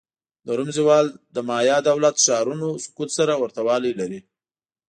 د 0.45 0.47
روم 0.57 0.69
زوال 0.77 1.05
له 1.35 1.41
مایا 1.49 1.77
دولت-ښارونو 1.89 2.67
سقوط 2.83 3.09
سره 3.17 3.33
ورته 3.41 3.61
والی 3.67 3.91
لري 3.99 4.19